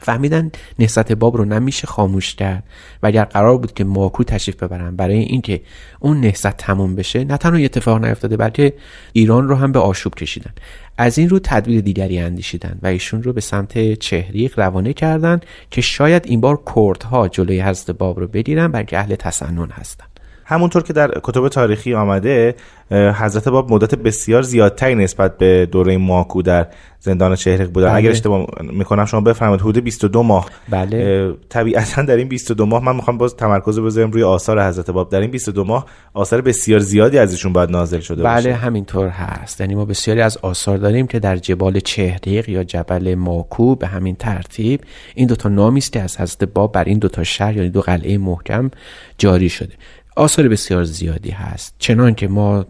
فهمیدن 0.00 0.50
نهضت 0.78 1.12
باب 1.12 1.36
رو 1.36 1.44
نمیشه 1.44 1.86
خاموش 1.86 2.34
کرد 2.34 2.64
و 3.02 3.06
اگر 3.06 3.24
قرار 3.24 3.58
بود 3.58 3.74
که 3.74 3.84
ماکو 3.84 4.24
تشریف 4.24 4.62
ببرن 4.62 4.96
برای 4.96 5.18
اینکه 5.18 5.60
اون 6.00 6.20
نهضت 6.20 6.56
تموم 6.56 6.94
بشه 6.94 7.24
نه 7.24 7.36
تنها 7.36 7.58
اتفاق 7.58 8.04
نیفتاده 8.04 8.36
بلکه 8.36 8.72
ایران 9.12 9.48
رو 9.48 9.54
هم 9.54 9.72
به 9.72 9.78
آشوب 9.78 10.14
کشیدن. 10.14 10.52
از 10.98 11.18
این 11.18 11.28
رو 11.28 11.38
تدبیر 11.38 11.80
دیگری 11.80 12.18
اندیشیدن 12.18 12.78
و 12.82 12.86
ایشون 12.86 13.22
رو 13.22 13.32
به 13.32 13.40
سمت 13.40 13.94
چهریق 13.94 14.58
روانه 14.58 14.92
کردند 14.92 15.46
که 15.70 15.80
شاید 15.80 16.22
این 16.26 16.40
بار 16.40 16.62
کردها 16.76 17.28
جلوی 17.28 17.60
حضرت 17.60 17.90
باب 17.90 18.20
رو 18.20 18.26
بگیرن 18.26 18.68
بلکه 18.68 18.98
اهل 18.98 19.14
تسنن 19.14 19.70
هستن. 19.70 20.09
همونطور 20.50 20.82
که 20.82 20.92
در 20.92 21.10
کتب 21.22 21.48
تاریخی 21.48 21.94
آمده 21.94 22.54
حضرت 22.90 23.48
باب 23.48 23.72
مدت 23.72 23.94
بسیار 23.94 24.42
زیادتری 24.42 24.94
نسبت 24.94 25.38
به 25.38 25.68
دوره 25.72 25.96
ماکو 25.96 26.42
در 26.42 26.66
زندان 27.00 27.34
چهرق 27.36 27.70
بودن 27.70 27.86
بله. 27.86 27.96
اگر 27.96 28.10
اشتباه 28.10 28.46
می‌کنم 28.72 29.04
شما 29.04 29.20
بفرمایید 29.20 29.60
حدود 29.60 29.84
22 29.84 30.22
ماه. 30.22 30.50
بله. 30.68 31.32
طبیعتا 31.48 32.02
در 32.02 32.16
این 32.16 32.28
22 32.28 32.66
ماه 32.66 32.84
من 32.84 32.96
می‌خوام 32.96 33.18
باز 33.18 33.36
تمرکز 33.36 33.78
رو 33.78 33.84
بذارم 33.84 34.10
روی 34.10 34.22
آثار 34.22 34.68
حضرت 34.68 34.90
باب. 34.90 35.10
در 35.10 35.20
این 35.20 35.30
22 35.30 35.64
ماه 35.64 35.86
آثار 36.14 36.40
بسیار 36.40 36.80
زیادی 36.80 37.18
از 37.18 37.32
ایشون 37.32 37.52
باید 37.52 37.70
نازل 37.70 38.00
شده 38.00 38.22
بله 38.22 38.34
باشه 38.34 38.54
همینطور 38.54 39.08
هست. 39.08 39.60
یعنی 39.60 39.74
ما 39.74 39.84
بسیاری 39.84 40.20
از 40.20 40.36
آثار 40.36 40.78
داریم 40.78 41.06
که 41.06 41.18
در 41.18 41.36
جبال 41.36 41.80
چهریق 41.80 42.48
یا 42.48 42.64
جبل 42.64 43.14
ماکو 43.14 43.76
به 43.76 43.86
همین 43.86 44.16
ترتیب 44.16 44.80
این 45.14 45.26
دوتا 45.26 45.48
نامی 45.48 45.78
است 45.78 45.92
که 45.92 46.00
از 46.00 46.20
حضرت 46.20 46.44
باب 46.44 46.72
بر 46.72 46.84
این 46.84 46.98
دوتا 46.98 47.24
شهر 47.24 47.56
یعنی 47.56 47.70
دو 47.70 47.80
قلعه 47.80 48.18
محکم 48.18 48.70
جاری 49.18 49.48
شده. 49.48 49.74
آثار 50.20 50.48
بسیار 50.48 50.84
زیادی 50.84 51.30
هست. 51.30 51.74
چنان 51.78 52.14
که 52.14 52.28
ما 52.28 52.66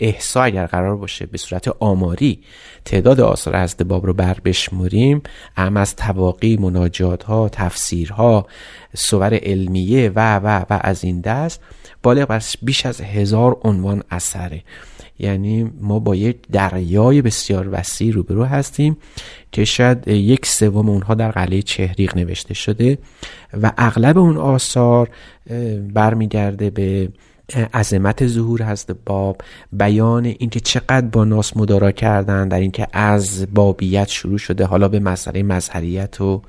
احسا 0.00 0.42
اگر 0.42 0.66
قرار 0.66 0.96
باشه 0.96 1.26
به 1.26 1.38
صورت 1.38 1.68
آماری 1.68 2.42
تعداد 2.84 3.20
آثار 3.20 3.62
حضرت 3.62 3.82
باب 3.82 4.06
رو 4.06 4.12
بر 4.12 4.36
بشمریم 4.44 5.22
هم 5.56 5.76
از 5.76 5.96
تواقی 5.96 6.56
مناجات 6.56 7.22
ها 7.22 7.48
تفسیر 7.48 8.12
ها 8.12 8.46
صور 8.94 9.34
علمیه 9.34 10.12
و 10.16 10.36
و 10.38 10.64
و 10.70 10.80
از 10.80 11.04
این 11.04 11.20
دست 11.20 11.60
بالغ 12.02 12.28
بر 12.28 12.42
بیش 12.62 12.86
از 12.86 13.00
هزار 13.00 13.60
عنوان 13.64 14.02
اثره. 14.10 14.62
یعنی 15.20 15.70
ما 15.80 15.98
با 15.98 16.14
یک 16.14 16.36
دریای 16.52 17.22
بسیار 17.22 17.68
وسیع 17.72 18.12
روبرو 18.12 18.44
هستیم 18.44 18.96
که 19.52 19.64
شاید 19.64 20.08
یک 20.08 20.46
سوم 20.46 20.88
اونها 20.88 21.14
در 21.14 21.30
قلعه 21.30 21.62
چهریق 21.62 22.16
نوشته 22.16 22.54
شده 22.54 22.98
و 23.62 23.72
اغلب 23.78 24.18
اون 24.18 24.36
آثار 24.36 25.10
برمیگرده 25.94 26.70
به 26.70 27.08
عظمت 27.74 28.26
ظهور 28.26 28.62
حضرت 28.62 28.96
باب 29.06 29.42
بیان 29.72 30.24
اینکه 30.24 30.60
چقدر 30.60 31.06
با 31.06 31.24
ناس 31.24 31.56
مدارا 31.56 31.92
کردن 31.92 32.48
در 32.48 32.60
اینکه 32.60 32.86
از 32.92 33.54
بابیت 33.54 34.08
شروع 34.08 34.38
شده 34.38 34.64
حالا 34.64 34.88
به 34.88 35.00
مسئله 35.00 35.42
مظهریت 35.42 36.20
و 36.20 36.42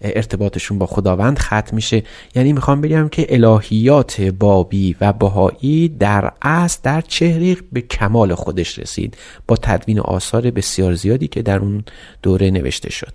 ارتباطشون 0.00 0.78
با 0.78 0.86
خداوند 0.86 1.38
ختم 1.38 1.76
میشه. 1.76 2.02
یعنی 2.34 2.52
می‌خوام 2.52 2.80
بگم 2.80 3.08
که 3.08 3.26
الهیات 3.28 4.20
بابی 4.20 4.96
و 5.00 5.12
بهایی 5.12 5.88
در 5.88 6.32
اصل 6.42 6.80
در 6.82 7.00
چهریق 7.00 7.64
به 7.72 7.80
کمال 7.80 8.34
خودش 8.34 8.78
رسید 8.78 9.16
با 9.48 9.56
تدوین 9.56 10.00
آثار 10.00 10.50
بسیار 10.50 10.94
زیادی 10.94 11.28
که 11.28 11.42
در 11.42 11.58
اون 11.58 11.84
دوره 12.22 12.50
نوشته 12.50 12.90
شد. 12.90 13.12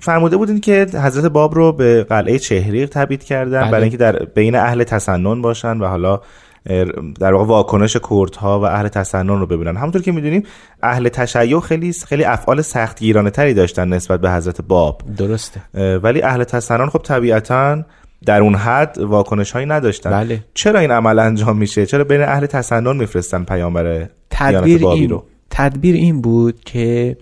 فرموده 0.00 0.36
بودین 0.36 0.60
که 0.60 0.86
حضرت 0.94 1.24
باب 1.24 1.54
رو 1.54 1.72
به 1.72 2.04
قلعه 2.04 2.38
چهریق 2.38 2.88
تبعید 2.88 3.24
کردن 3.24 3.60
بله. 3.60 3.70
برای 3.70 3.82
اینکه 3.82 3.96
در 3.96 4.24
بین 4.24 4.54
اهل 4.54 4.84
تسنن 4.84 5.42
باشن 5.42 5.78
و 5.78 5.86
حالا 5.86 6.20
در 7.20 7.32
واقع 7.32 7.44
واکنش 7.44 7.96
کردها 8.10 8.60
و 8.60 8.64
اهل 8.64 8.88
تسنن 8.88 9.40
رو 9.40 9.46
ببینن. 9.46 9.76
همونطور 9.76 10.02
که 10.02 10.12
می‌دونیم 10.12 10.42
اهل 10.82 11.08
تشیع 11.08 11.60
خیلی 11.60 11.92
خیلی 11.92 12.24
افعال 12.24 12.62
سختگیرانه 12.62 13.30
تری 13.30 13.54
داشتن 13.54 13.88
نسبت 13.88 14.20
به 14.20 14.30
حضرت 14.30 14.62
باب. 14.62 15.02
درسته. 15.16 15.60
ولی 15.74 16.22
اهل 16.22 16.44
تسنن 16.44 16.86
خب 16.86 16.98
طبیعتا 16.98 17.84
در 18.26 18.40
اون 18.40 18.54
حد 18.54 18.98
واکنش 18.98 19.50
هایی 19.50 19.66
نداشتن. 19.66 20.10
بله. 20.10 20.44
چرا 20.54 20.80
این 20.80 20.90
عمل 20.90 21.18
انجام 21.18 21.56
میشه؟ 21.56 21.86
چرا 21.86 22.04
بین 22.04 22.22
اهل 22.22 22.46
تسنن 22.46 22.96
میفرستن 22.96 23.44
پیامبر 23.44 24.06
تدبیر 24.30 24.86
این 24.86 25.10
رو؟ 25.10 25.24
تدبیر 25.50 25.94
این 25.94 26.20
بود 26.20 26.60
که 26.64 27.16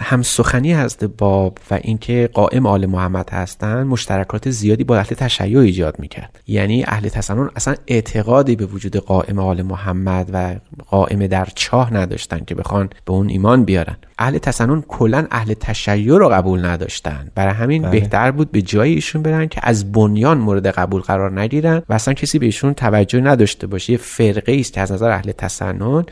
هم 0.00 0.22
سخنی 0.22 0.74
حضرت 0.74 1.04
باب 1.04 1.58
و 1.70 1.78
اینکه 1.82 2.30
قائم 2.32 2.66
آل 2.66 2.86
محمد 2.86 3.30
هستند 3.30 3.86
مشترکات 3.86 4.50
زیادی 4.50 4.84
با 4.84 4.96
اهل 4.96 5.14
تشیع 5.14 5.58
ایجاد 5.58 5.98
می‌کرد. 5.98 6.40
یعنی 6.46 6.84
اهل 6.84 7.08
تسنن 7.08 7.50
اصلا 7.56 7.74
اعتقادی 7.86 8.56
به 8.56 8.66
وجود 8.66 8.96
قائم 8.96 9.38
آل 9.38 9.62
محمد 9.62 10.30
و 10.32 10.56
قائم 10.88 11.26
در 11.26 11.48
چاه 11.54 11.94
نداشتن 11.94 12.40
که 12.46 12.54
بخوان 12.54 12.90
به 13.04 13.12
اون 13.12 13.28
ایمان 13.28 13.64
بیارن. 13.64 13.96
اهل 14.18 14.38
تسنن 14.38 14.82
کلا 14.88 15.26
اهل 15.30 15.54
تشیع 15.54 16.18
رو 16.18 16.28
قبول 16.28 16.64
نداشتن. 16.64 17.30
برای 17.34 17.54
همین 17.54 17.82
بله. 17.82 17.90
بهتر 17.90 18.30
بود 18.30 18.50
به 18.50 18.62
جای 18.62 18.94
ایشون 18.94 19.22
برن 19.22 19.48
که 19.48 19.60
از 19.62 19.92
بنیان 19.92 20.38
مورد 20.38 20.66
قبول 20.66 21.02
قرار 21.02 21.40
نگیرن 21.40 21.82
و 21.88 21.94
اصلا 21.94 22.14
کسی 22.14 22.38
به 22.38 22.46
ایشون 22.46 22.74
توجه 22.74 23.20
نداشته 23.20 23.66
باشه. 23.66 23.92
یه 23.92 23.98
فرقه 23.98 24.56
است 24.60 24.72
که 24.72 24.80
از 24.80 24.92
نظر 24.92 25.10
اهل 25.10 25.32
تسنن 25.32 26.04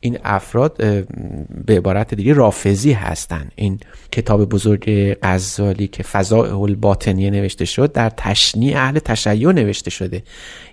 این 0.00 0.18
افراد 0.24 0.76
به 1.66 1.76
عبارت 1.76 2.14
دیگه 2.14 2.32
رافضی 2.32 2.92
هستند 2.92 3.52
این 3.56 3.80
کتاب 4.12 4.48
بزرگ 4.48 5.16
غزالی 5.22 5.88
که 5.88 6.02
فضائع 6.02 6.60
الباطنیه 6.60 7.30
نوشته 7.30 7.64
شد 7.64 7.92
در 7.92 8.10
تشنیع 8.16 8.78
اهل 8.78 8.98
تشیع 8.98 9.52
نوشته 9.52 9.90
شده. 9.90 10.22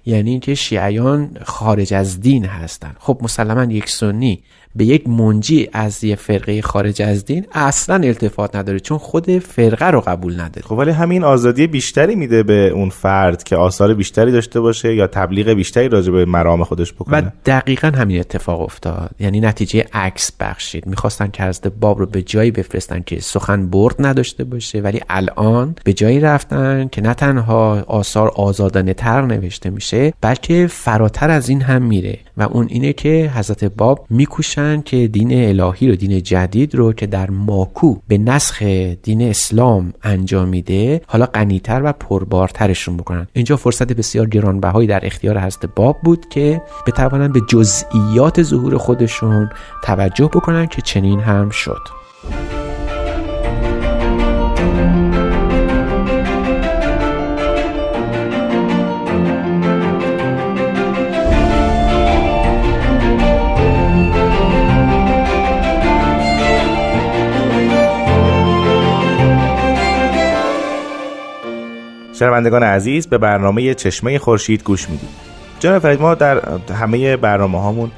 یعنی 0.05 0.29
اینکه 0.29 0.55
شیعیان 0.55 1.37
خارج 1.43 1.93
از 1.93 2.21
دین 2.21 2.45
هستند 2.45 2.95
خب 2.99 3.19
مسلما 3.21 3.63
یک 3.73 3.89
سنی 3.89 4.43
به 4.75 4.85
یک 4.85 5.09
منجی 5.09 5.69
از 5.73 6.03
یه 6.03 6.15
فرقه 6.15 6.61
خارج 6.61 7.01
از 7.01 7.25
دین 7.25 7.45
اصلا 7.51 7.95
التفات 7.95 8.55
نداره 8.55 8.79
چون 8.79 8.97
خود 8.97 9.37
فرقه 9.39 9.85
رو 9.85 10.01
قبول 10.01 10.33
نداره 10.33 10.67
خب 10.67 10.71
ولی 10.71 10.91
همین 10.91 11.23
آزادی 11.23 11.67
بیشتری 11.67 12.15
میده 12.15 12.43
به 12.43 12.69
اون 12.69 12.89
فرد 12.89 13.43
که 13.43 13.55
آثار 13.55 13.93
بیشتری 13.93 14.31
داشته 14.31 14.59
باشه 14.59 14.95
یا 14.95 15.07
تبلیغ 15.07 15.49
بیشتری 15.49 15.89
راجع 15.89 16.11
به 16.11 16.25
مرام 16.25 16.63
خودش 16.63 16.91
و 16.91 16.95
بکنه 16.95 17.33
دقیقا 17.45 17.87
همین 17.87 18.19
اتفاق 18.19 18.61
افتاد. 18.61 19.09
یعنی 19.19 19.39
نتیجه 19.39 19.85
عکس 19.93 20.31
بخشید. 20.39 20.85
می‌خواستن 20.87 21.27
که 21.27 21.43
حضرت 21.43 21.67
باب 21.67 21.99
رو 21.99 22.05
به 22.05 22.21
جایی 22.21 22.51
بفرستن 22.51 23.03
که 23.05 23.19
سخن 23.19 23.69
برد 23.69 23.95
نداشته 23.99 24.43
باشه 24.43 24.81
ولی 24.81 25.01
الان 25.09 25.75
به 25.83 25.93
جایی 25.93 26.19
رفتن 26.19 26.87
که 26.91 27.01
نه 27.01 27.13
تنها 27.13 27.83
آثار 27.87 28.31
آزادانه 28.35 28.93
تر 28.93 29.21
نوشته 29.21 29.69
میشه 29.69 30.13
بلکه 30.21 30.67
فراتر 30.67 31.29
از 31.29 31.49
این 31.49 31.61
هم 31.61 31.81
میره. 31.81 32.19
و 32.37 32.43
اون 32.43 32.67
اینه 32.69 32.93
که 32.93 33.31
حضرت 33.35 33.63
باب 33.63 34.05
میکوشن 34.09 34.62
که 34.85 35.07
دین 35.07 35.31
الهی 35.33 35.89
رو 35.89 35.95
دین 35.95 36.23
جدید 36.23 36.75
رو 36.75 36.93
که 36.93 37.07
در 37.07 37.29
ماکو 37.29 37.95
به 38.07 38.17
نسخ 38.17 38.61
دین 39.03 39.21
اسلام 39.21 39.93
انجام 40.03 40.47
میده 40.47 41.01
حالا 41.07 41.25
غنیتر 41.25 41.81
و 41.83 41.93
پربارترشون 41.93 42.97
بکنن. 42.97 43.27
اینجا 43.33 43.57
فرصت 43.57 43.93
بسیار 43.93 44.27
گرانبهایی 44.27 44.87
در 44.87 45.05
اختیار 45.05 45.39
حضرت 45.39 45.65
باب 45.75 45.97
بود 46.03 46.29
که 46.29 46.61
بتوانن 46.87 47.31
به 47.31 47.41
جزئیات 47.49 48.43
ظهور 48.43 48.77
خودشون 48.77 49.49
توجه 49.83 50.25
بکنن 50.25 50.67
که 50.67 50.81
چنین 50.81 51.19
هم 51.19 51.49
شد. 51.49 51.81
شنوندگان 72.13 72.63
عزیز 72.63 73.07
به 73.07 73.17
برنامه 73.17 73.73
چشمه 73.73 74.19
خورشید 74.19 74.63
گوش 74.63 74.89
می‌دید 74.89 75.09
جناب 75.59 75.79
فرید 75.79 76.01
ما 76.01 76.15
در 76.15 76.41
همه 76.73 77.17
برنامه 77.17 77.61
هامون 77.61 77.91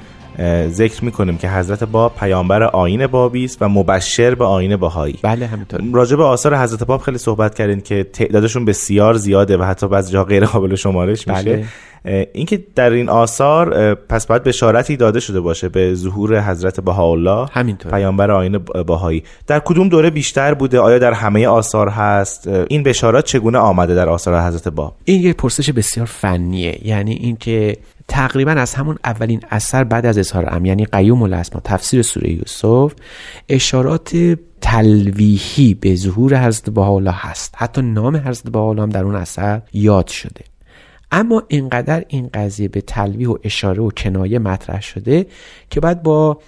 ذکر 0.70 1.06
می‌کنیم 1.06 1.38
که 1.38 1.50
حضرت 1.50 1.84
باب 1.84 2.16
پیامبر 2.20 2.64
آین 2.64 3.08
بابی 3.08 3.46
است 3.46 3.58
و 3.62 3.70
مبشر 3.70 4.36
به 4.36 4.46
آین 4.46 4.76
باهایی 4.76 5.20
بله 5.22 5.48
همینطور. 5.48 5.82
راجع 5.94 6.16
به 6.16 6.24
آثار 6.24 6.58
حضرت 6.58 6.84
باب 6.84 7.02
خیلی 7.02 7.18
صحبت 7.18 7.56
کردین 7.56 7.82
که 7.82 8.04
تعدادشون 8.04 8.66
بسیار 8.66 9.14
زیاده 9.14 9.58
و 9.58 9.64
حتی 9.64 9.88
بعضی 9.88 10.14
جا 10.14 10.24
غیر 10.24 10.46
قابل 10.46 10.76
شمارش 10.76 11.28
میشه. 11.28 11.44
بله. 11.44 11.66
اینکه 12.34 12.64
در 12.76 12.90
این 12.90 13.10
آثار 13.10 13.96
پس 13.96 14.28
باید 14.28 14.44
بشارتی 14.44 14.98
داده 14.98 15.20
شده 15.20 15.40
باشه 15.42 15.70
به 15.70 15.96
ظهور 15.96 16.42
حضرت 16.42 16.80
بهاءالله 16.80 17.48
همینطور 17.52 17.92
پیامبر 17.92 18.32
آین 18.32 18.58
باهایی 18.58 19.24
در 19.48 19.60
کدوم 19.60 19.90
دوره 19.90 20.10
بیشتر 20.10 20.54
بوده؟ 20.54 20.80
آیا 20.80 21.00
در 21.00 21.14
همه 21.14 21.48
آثار 21.48 21.90
هست؟ 21.90 22.48
این 22.48 22.84
بشارات 22.84 23.26
چگونه 23.26 23.58
آمده 23.58 23.96
در 23.96 24.10
آثار 24.10 24.42
حضرت 24.48 24.68
باب؟ 24.68 24.96
این 25.06 25.22
یه 25.22 25.34
پرسش 25.34 25.70
بسیار 25.70 26.06
فنیه. 26.06 26.88
یعنی 26.88 27.14
اینکه 27.14 27.78
تقریبا 28.08 28.52
از 28.52 28.74
همون 28.74 28.98
اولین 29.04 29.42
اثر 29.52 29.84
بعد 29.84 30.06
از 30.06 30.18
اظهار 30.18 30.56
ام 30.56 30.66
یعنی 30.66 30.86
قیوم 30.86 31.22
الاسما 31.22 31.62
تفسیر 31.64 32.02
سوره 32.02 32.32
یوسف 32.32 32.94
اشارات 33.50 34.38
تلویحی 34.62 35.74
به 35.74 35.96
ظهور 35.96 36.48
حضرت 36.48 36.70
بهاءالله 36.70 37.14
هست. 37.16 37.54
حتی 37.58 37.82
نام 37.82 38.16
حضرت 38.16 38.50
بهاءالله 38.50 38.82
هم 38.84 38.90
در 38.90 39.04
اون 39.04 39.16
اثر 39.16 39.62
یاد 39.74 40.08
شده. 40.08 40.55
اما 41.16 41.44
اینقدر 41.48 42.06
این 42.08 42.30
قضیه 42.34 42.68
به 42.68 42.82
تلویح 42.82 43.30
و 43.30 43.38
اشاره 43.44 43.84
و 43.84 43.90
کنایه 43.90 44.40
مطرح 44.40 44.82
شده 44.82 45.26
که 45.70 45.80
بعد 45.80 46.04
با 46.04 46.40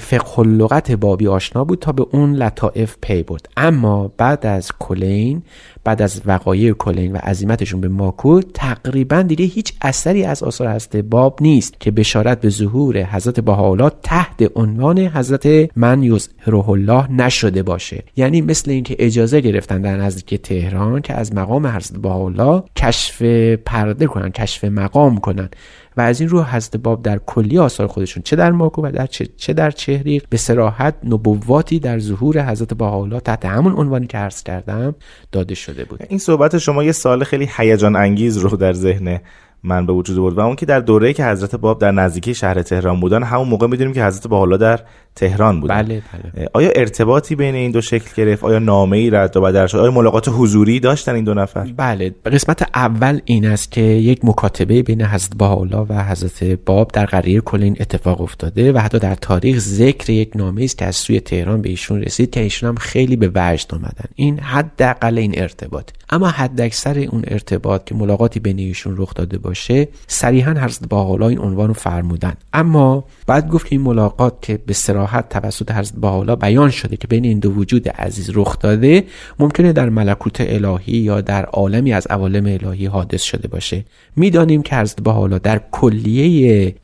فقه 0.00 0.38
اللغت 0.38 0.92
بابی 0.92 1.28
آشنا 1.28 1.64
بود 1.64 1.78
تا 1.78 1.92
به 1.92 2.06
اون 2.10 2.34
لطائف 2.34 2.96
پی 3.00 3.22
برد. 3.22 3.48
اما 3.56 4.12
بعد 4.16 4.46
از 4.46 4.72
کلین 4.78 5.42
بعد 5.84 6.02
از 6.02 6.22
وقایع 6.26 6.72
کلین 6.72 7.12
و 7.12 7.16
عظیمتشون 7.16 7.80
به 7.80 7.88
ماکو 7.88 8.40
تقریبا 8.54 9.22
دیگه 9.22 9.44
هیچ 9.44 9.72
اثری 9.82 10.24
از 10.24 10.42
آثار 10.42 10.72
حضرت 10.72 10.96
باب 10.96 11.38
نیست 11.42 11.80
که 11.80 11.90
بشارت 11.90 12.40
به 12.40 12.48
ظهور 12.48 13.02
حضرت 13.04 13.40
بهاءالله 13.40 13.90
تحت 14.02 14.50
عنوان 14.56 14.98
حضرت 14.98 15.70
من 15.76 16.02
یظهره 16.02 16.68
الله 16.68 17.12
نشده 17.12 17.62
باشه. 17.62 18.04
یعنی 18.16 18.40
مثل 18.40 18.70
اینکه 18.70 18.96
اجازه 18.98 19.40
گرفتن 19.40 19.82
در 19.82 19.96
نزدیک 19.96 20.42
تهران 20.42 21.00
که 21.00 21.14
از 21.14 21.34
مقام 21.34 21.66
حضرت 21.66 22.00
بهاءالله 22.00 22.62
کشف 22.76 23.22
پرده 23.52 24.06
کنن 24.06 24.30
کشف 24.30 24.64
مقام 24.64 25.16
کنن. 25.16 25.48
و 25.96 26.00
از 26.00 26.20
این 26.20 26.28
رو 26.28 26.42
حضرت 26.42 26.76
باب 26.76 27.02
در 27.02 27.18
کلی 27.18 27.58
آثار 27.58 27.86
خودشون 27.86 28.22
چه 28.22 28.36
در 28.36 28.50
ماکو 28.50 28.82
و 28.82 28.92
در 28.92 29.06
چه, 29.06 29.28
چه 29.36 29.52
در 29.52 29.70
چهریق 29.70 30.24
به 30.30 30.36
سراحت 30.36 30.94
نبواتی 31.04 31.78
در 31.78 31.98
ظهور 31.98 32.50
حضرت 32.50 32.74
بهاءالله 32.74 33.20
تحت 33.20 33.44
همون 33.44 33.72
عنوانی 33.72 34.06
که 34.06 34.18
عرض 34.18 34.42
کردم 34.42 34.94
داده 35.32 35.54
شده 35.54 35.84
بود. 35.84 36.06
این 36.08 36.18
صحبت 36.18 36.58
شما 36.58 36.84
یه 36.84 36.92
سال 36.92 37.24
خیلی 37.24 37.48
هیجان 37.56 37.96
انگیز 37.96 38.36
رو 38.36 38.56
در 38.56 38.72
ذهن 38.72 39.20
من 39.62 39.86
به 39.86 39.92
وجود 39.92 40.16
بود 40.16 40.38
و 40.38 40.40
اون 40.40 40.56
که 40.56 40.66
در 40.66 40.80
دوره 40.80 41.12
که 41.12 41.24
حضرت 41.24 41.54
باب 41.54 41.80
در 41.80 41.90
نزدیکی 41.90 42.34
شهر 42.34 42.62
تهران 42.62 43.00
بودن 43.00 43.22
همون 43.22 43.48
موقع 43.48 43.66
می‌دونیم 43.66 43.94
که 43.94 44.04
حضرت 44.04 44.26
بهاءالله 44.26 44.56
در 44.56 44.80
تهران 45.16 45.60
بودن. 45.60 45.82
بله 45.82 46.02
بله. 46.34 46.48
آیا 46.52 46.70
ارتباطی 46.70 47.34
بین 47.34 47.54
این 47.54 47.70
دو 47.70 47.80
شکل 47.80 48.10
گرفت؟ 48.16 48.44
آیا 48.44 48.58
نامه 48.58 48.96
ای 48.96 49.10
رد 49.10 49.36
و 49.36 49.40
بدل 49.40 49.66
شد؟ 49.66 49.78
آیا 49.78 49.90
ملاقات 49.90 50.28
حضوری 50.28 50.80
داشتن 50.80 51.14
این 51.14 51.24
دو 51.24 51.34
نفر؟ 51.34 51.72
بله 51.76 52.14
قسمت 52.26 52.68
اول 52.74 53.20
این 53.24 53.46
است 53.46 53.70
که 53.70 53.80
یک 53.80 54.24
مکاتبه 54.24 54.82
بین 54.82 55.02
حضرت 55.02 55.36
بهاءالله 55.36 55.86
و 55.88 56.04
حضرت 56.04 56.44
باب 56.44 56.90
در 56.92 57.06
قریه 57.06 57.40
کلین 57.40 57.76
اتفاق 57.80 58.20
افتاده 58.20 58.72
و 58.72 58.78
حتی 58.78 58.98
در 58.98 59.14
تاریخ 59.14 59.58
ذکر 59.58 60.10
یک 60.10 60.30
نامه 60.34 60.64
است 60.64 60.78
که 60.78 60.84
از 60.84 60.96
سوی 60.96 61.20
تهران 61.20 61.62
به 61.62 61.68
ایشون 61.68 62.02
رسید 62.02 62.30
که 62.30 62.40
ایشون 62.40 62.68
هم 62.68 62.76
خیلی 62.76 63.16
به 63.16 63.30
وجد 63.34 63.74
آمدن. 63.74 64.08
این 64.14 64.38
حداقل 64.38 65.18
این 65.18 65.40
ارتباط. 65.40 65.90
اما 66.10 66.28
حداکثر 66.28 66.98
اون 66.98 67.24
ارتباط 67.28 67.84
که 67.84 67.94
ملاقاتی 67.94 68.40
بین 68.40 68.58
ایشون 68.58 68.94
رخ 68.96 69.14
داده 69.14 69.38
باشه 69.38 69.88
صریحا 70.06 70.50
حضرت 70.52 70.88
بهاءالله 70.88 71.26
این 71.26 71.38
عنوان 71.38 71.68
رو 71.68 71.74
فرمودن. 71.74 72.32
اما 72.52 73.04
بعد 73.30 73.48
گفت 73.48 73.66
که 73.66 73.76
این 73.76 73.80
ملاقات 73.80 74.34
که 74.42 74.58
به 74.66 74.72
صراحت 74.72 75.28
توسط 75.28 75.70
حضرت 75.72 76.00
بهاءالله 76.00 76.36
بیان 76.36 76.70
شده 76.70 76.96
که 76.96 77.06
بین 77.06 77.24
این 77.24 77.38
دو 77.38 77.50
وجود 77.50 77.88
عزیز 77.88 78.30
رخ 78.34 78.58
داده 78.58 79.04
ممکنه 79.38 79.72
در 79.72 79.88
ملکوت 79.88 80.36
الهی 80.40 80.96
یا 80.96 81.20
در 81.20 81.44
عالمی 81.44 81.92
از 81.92 82.06
عوالم 82.06 82.46
الهی 82.46 82.86
حادث 82.86 83.22
شده 83.22 83.48
باشه. 83.48 83.84
می‌دانیم 84.16 84.62
که 84.62 84.76
حضرت 84.76 85.00
بهاءالله 85.00 85.38
در 85.38 85.60
کلیه 85.70 86.74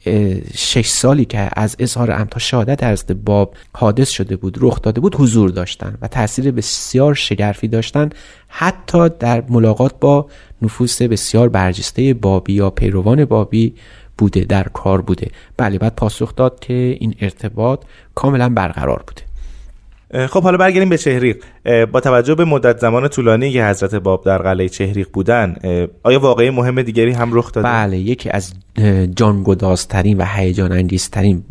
شش 0.55 0.89
سالی 0.89 1.25
که 1.25 1.49
از 1.53 1.77
اظهار 1.79 2.11
ام 2.11 2.25
تا 2.25 2.39
شهادت 2.39 2.85
حضرت 2.85 3.13
باب 3.13 3.55
حادث 3.73 4.11
شده 4.11 4.37
بود 4.37 4.59
رخ 4.61 4.83
داده 4.83 5.01
بود 5.01 5.15
حضور 5.15 5.51
داشتن 5.51 5.99
و 6.03 6.09
تاثیر 6.09 6.51
بسیار 6.51 7.15
شگرفی 7.15 7.69
داشتن. 7.69 8.11
حتی 8.49 9.09
در 9.09 9.45
ملاقات 9.49 9.95
با 10.01 10.27
نفوس 10.63 11.03
بسیار 11.03 11.49
برجسته 11.49 12.15
بابی 12.15 12.53
یا 12.53 12.71
پیروان 12.71 13.25
بابی 13.25 13.75
بوده 14.19 14.41
در 14.41 14.63
کار 14.63 15.01
بوده. 15.01 15.31
بله 15.57 15.79
بعد 15.79 15.95
پاسخ 15.97 16.37
داد 16.37 16.61
که 16.61 16.97
این 17.01 17.15
ارتباط 17.21 17.83
کاملا 18.15 18.49
برقرار 18.49 19.05
بوده. 19.07 19.27
خب 20.27 20.43
حالا 20.43 20.57
برگردیم 20.57 20.89
به 20.89 20.99
چهریق. 20.99 21.45
با 21.93 22.01
توجه 22.01 22.35
به 22.35 22.45
مدت 22.45 22.79
زمان 22.79 23.09
طولانی 23.09 23.53
که 23.53 23.65
حضرت 23.65 23.95
باب 23.95 24.25
در 24.25 24.39
قلعه 24.39 24.69
چهریق 24.69 25.09
بودن 25.13 25.57
آیا 26.03 26.21
واقعی 26.21 26.51
مهم 26.51 26.83
دیگری 26.83 27.13
هم 27.13 27.31
رخ 27.35 27.53
داده؟ 27.53 27.69
بله 27.69 27.99
یکی 27.99 28.31
از 28.31 28.53
جانگدازترین 29.17 30.19
و 30.19 30.25
هیجان 30.25 30.73
انگیزترین 30.73 31.45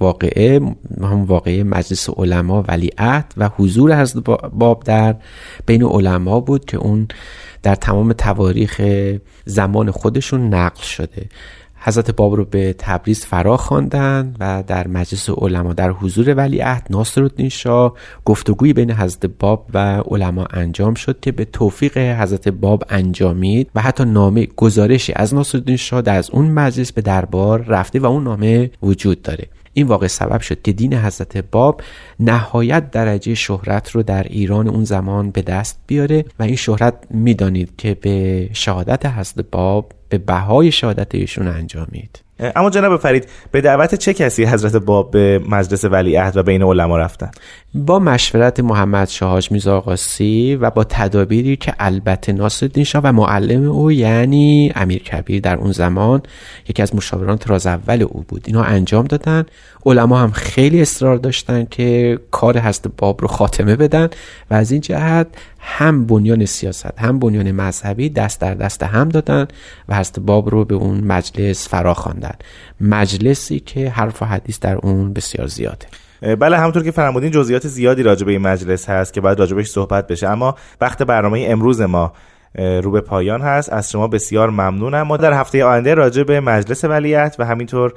واقعه 0.00 0.60
هم 1.00 1.24
واقعه 1.24 1.62
مجلس 1.62 2.10
علما 2.16 2.64
ولیعهد 2.68 3.34
و 3.36 3.48
حضور 3.56 4.00
حضرت 4.00 4.24
باب 4.52 4.82
در 4.84 5.14
بین 5.66 5.82
علما 5.82 6.40
بود 6.40 6.64
که 6.64 6.76
اون 6.76 7.08
در 7.62 7.74
تمام 7.74 8.12
تواریخ 8.12 8.82
زمان 9.44 9.90
خودشون 9.90 10.54
نقل 10.54 10.82
شده. 10.82 11.26
حضرت 11.84 12.10
باب 12.10 12.34
رو 12.34 12.44
به 12.44 12.74
تبریز 12.78 13.24
فرا 13.24 13.56
خواندند 13.56 14.36
و 14.40 14.64
در 14.66 14.88
مجلس 14.88 15.30
علما 15.30 15.72
در 15.72 15.90
حضور 15.90 16.34
ولیعهد 16.34 16.86
ناصرالدین 16.90 17.48
شاه 17.48 17.94
گفتگوی 18.24 18.72
بین 18.72 18.90
حضرت 18.90 19.26
باب 19.26 19.66
و 19.74 19.78
علما 20.10 20.44
انجام 20.50 20.94
شد 20.94 21.20
که 21.20 21.32
به 21.32 21.44
توفیق 21.44 21.98
حضرت 21.98 22.48
باب 22.48 22.84
انجامید 22.88 23.70
و 23.74 23.80
حتی 23.80 24.04
نامه 24.04 24.46
گزارشی 24.56 25.12
از 25.16 25.34
ناصرالدین 25.34 25.76
شاه 25.76 26.02
در 26.02 26.16
از 26.16 26.30
اون 26.30 26.50
مجلس 26.50 26.92
به 26.92 27.02
دربار 27.02 27.62
رفته 27.62 28.00
و 28.00 28.06
اون 28.06 28.24
نامه 28.24 28.70
وجود 28.82 29.22
داره. 29.22 29.48
این 29.74 29.86
واقع 29.86 30.06
سبب 30.06 30.40
شد 30.40 30.62
که 30.62 30.72
دین 30.72 30.94
حضرت 30.94 31.36
باب 31.36 31.82
نهایت 32.20 32.90
درجه 32.90 33.34
شهرت 33.34 33.90
رو 33.90 34.02
در 34.02 34.22
ایران 34.22 34.68
اون 34.68 34.84
زمان 34.84 35.30
به 35.30 35.42
دست 35.42 35.78
بیاره 35.86 36.24
و 36.38 36.42
این 36.42 36.56
شهرت 36.56 36.94
می‌دانید 37.10 37.72
که 37.78 37.94
به 37.94 38.48
شهادت 38.52 39.06
حضرت 39.06 39.46
باب 39.50 39.92
به 40.08 40.18
بهای 40.18 40.72
شهادت 40.72 41.14
ایشون 41.14 41.48
انجامید. 41.48 42.20
اما 42.56 42.70
جناب 42.70 43.00
فرید 43.00 43.28
به 43.50 43.60
دعوت 43.60 43.94
چه 43.94 44.14
کسی 44.14 44.44
حضرت 44.44 44.76
باب 44.76 45.10
به 45.10 45.40
مجلس 45.48 45.84
ولیعهد 45.84 46.36
و 46.36 46.42
بین 46.42 46.62
علما 46.62 46.98
رفتن؟ 46.98 47.30
با 47.74 47.98
مشورت 47.98 48.60
محمد 48.60 49.08
شاهاج 49.08 49.52
میرزا 49.52 49.76
آقاسی 49.76 50.58
و 50.60 50.70
با 50.70 50.84
تدابیری 50.84 51.56
که 51.56 51.74
البته 51.78 52.32
ناصرالدین 52.32 52.84
شاه 52.84 53.02
و 53.04 53.12
معلم 53.12 53.70
او 53.70 53.92
یعنی 53.92 54.72
امیر 54.74 55.02
کبیر 55.02 55.40
در 55.40 55.56
اون 55.56 55.72
زمان 55.72 56.22
یکی 56.68 56.82
از 56.82 56.94
مشاوران 56.94 57.38
تراز 57.38 57.66
اول 57.66 58.02
او 58.02 58.24
بود. 58.28 58.42
اینا 58.46 58.62
انجام 58.62 59.04
دادن. 59.04 59.44
علما 59.86 60.18
هم 60.18 60.30
خیلی 60.30 60.82
اصرار 60.82 61.16
داشتن 61.16 61.66
که 61.70 62.18
کار 62.30 62.58
حضرت 62.58 62.88
باب 62.98 63.22
رو 63.22 63.28
خاتمه 63.28 63.76
بدن 63.76 64.08
و 64.50 64.54
از 64.54 64.72
این 64.72 64.80
جهت 64.80 65.26
هم 65.58 66.06
بنیان 66.06 66.44
سیاست 66.44 66.98
هم 66.98 67.18
بنیان 67.18 67.52
مذهبی 67.52 68.08
دست 68.08 68.40
در 68.40 68.54
دست 68.54 68.82
هم 68.82 69.08
دادن 69.08 69.46
و 69.88 69.96
حضرت 69.96 70.20
باب 70.20 70.50
رو 70.50 70.64
به 70.64 70.74
اون 70.74 71.04
مجلس 71.04 71.68
فرا 71.68 71.94
خواندن 71.94 72.31
مجلسی 72.80 73.60
که 73.60 73.90
حرف 73.90 74.22
و 74.22 74.24
حدیث 74.24 74.60
در 74.60 74.76
اون 74.76 75.12
بسیار 75.12 75.46
زیاده. 75.46 75.86
بله 76.38 76.58
همونطور 76.58 76.82
که 76.82 76.90
فرمودین 76.90 77.30
جزئیات 77.30 77.66
زیادی 77.66 78.02
راجع 78.02 78.26
به 78.26 78.32
این 78.32 78.42
مجلس 78.42 78.88
هست 78.90 79.12
که 79.12 79.20
باید 79.20 79.38
راجبش 79.38 79.68
صحبت 79.68 80.06
بشه. 80.06 80.28
اما 80.28 80.54
وقت 80.80 81.02
برنامه 81.02 81.46
امروز 81.48 81.80
ما 81.80 82.12
رو 82.54 82.90
به 82.90 83.00
پایان 83.00 83.40
هست. 83.40 83.72
از 83.72 83.90
شما 83.90 84.08
بسیار 84.08 84.50
ممنونم. 84.50 85.02
ما 85.02 85.16
در 85.16 85.32
هفته 85.32 85.64
آینده 85.64 85.94
راجع 85.94 86.22
به 86.22 86.40
مجلس 86.40 86.84
ولیت 86.84 87.36
و 87.38 87.44
همینطور 87.44 87.94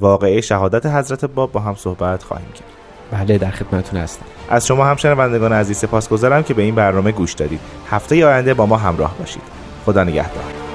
واقعه 0.00 0.40
شهادت 0.40 0.86
حضرت 0.86 1.24
باب 1.24 1.52
با 1.52 1.60
هم 1.60 1.74
صحبت 1.74 2.22
خواهیم 2.22 2.52
کرد. 2.54 2.68
بله 3.10 3.38
در 3.38 3.50
خدمتتون 3.50 4.00
هستم. 4.00 4.24
از 4.50 4.66
شما 4.66 4.84
هم 4.84 4.96
شنوندگان 4.96 5.52
عزیز 5.52 5.76
سپاسگزارم 5.76 6.42
که 6.42 6.54
به 6.54 6.62
این 6.62 6.74
برنامه 6.74 7.12
گوش 7.12 7.32
دادید. 7.32 7.60
هفته 7.90 8.26
آینده 8.26 8.54
با 8.54 8.66
ما 8.66 8.76
همراه 8.76 9.18
باشید. 9.18 9.42
خدا 9.86 10.04
نگهدار. 10.04 10.65